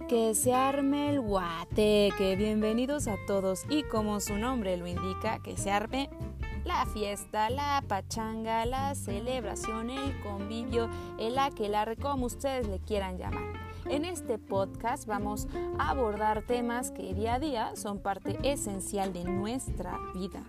[0.00, 2.34] que se arme el guateque.
[2.36, 6.10] Bienvenidos a todos y como su nombre lo indica, que se arme
[6.64, 10.88] la fiesta, la pachanga, la celebración, el convivio,
[11.18, 13.44] el aquelarre, como ustedes le quieran llamar.
[13.86, 15.46] En este podcast vamos
[15.78, 20.42] a abordar temas que día a día son parte esencial de nuestra vida.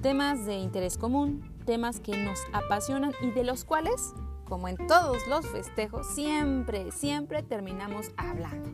[0.00, 4.14] Temas de interés común, temas que nos apasionan y de los cuales
[4.48, 8.70] como en todos los festejos, siempre, siempre terminamos hablando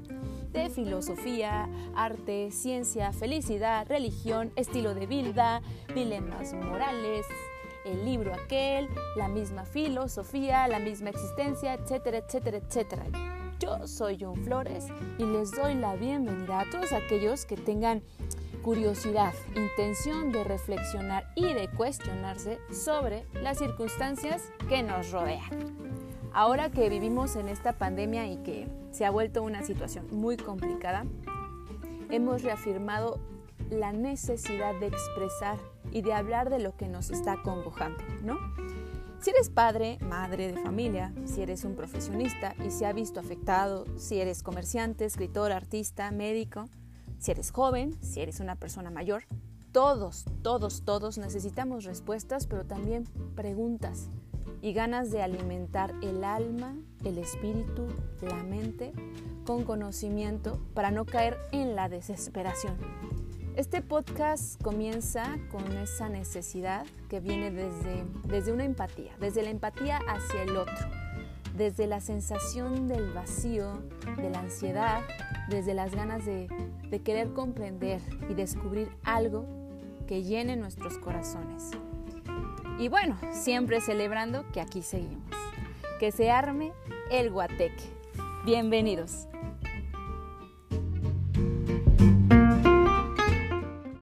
[0.53, 5.63] de filosofía, arte, ciencia, felicidad, religión, estilo de vida,
[5.95, 7.27] dilemas morales,
[7.87, 13.07] el libro aquel, la misma filosofía, la misma existencia, etcétera, etcétera, etcétera.
[13.59, 18.03] Yo soy John Flores y les doy la bienvenida a todos aquellos que tengan
[18.63, 25.51] curiosidad, intención de reflexionar y de cuestionarse sobre las circunstancias que nos rodean.
[26.33, 31.05] Ahora que vivimos en esta pandemia y que se ha vuelto una situación muy complicada,
[32.11, 33.21] hemos reafirmado
[33.69, 35.59] la necesidad de expresar
[35.91, 38.39] y de hablar de lo que nos está congojando, ¿no?
[39.21, 43.85] Si eres padre, madre de familia, si eres un profesionista y se ha visto afectado,
[43.97, 46.69] si eres comerciante, escritor, artista, médico,
[47.23, 49.23] si eres joven, si eres una persona mayor,
[49.71, 53.05] todos, todos, todos necesitamos respuestas, pero también
[53.37, 54.09] preguntas
[54.61, 57.87] y ganas de alimentar el alma, el espíritu,
[58.23, 58.93] la mente
[59.47, 62.77] con conocimiento para no caer en la desesperación.
[63.55, 70.01] Este podcast comienza con esa necesidad que viene desde, desde una empatía, desde la empatía
[70.09, 70.89] hacia el otro,
[71.55, 73.83] desde la sensación del vacío,
[74.17, 75.03] de la ansiedad,
[75.49, 76.49] desde las ganas de
[77.05, 79.47] querer comprender y descubrir algo
[80.07, 81.71] que llene nuestros corazones.
[82.79, 85.31] Y bueno, siempre celebrando que aquí seguimos.
[86.01, 86.73] Que se arme
[87.11, 87.85] el guateque.
[88.45, 89.29] Bienvenidos.